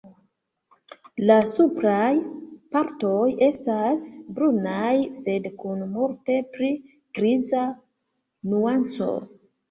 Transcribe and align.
La 1.29 1.33
supraj 1.49 2.13
partoj 2.75 3.27
estas 3.47 4.07
brunaj 4.39 4.93
sed 5.25 5.45
kun 5.59 5.83
multe 5.97 6.39
pli 6.55 6.71
griza 7.19 7.61
nuanco. 8.55 9.11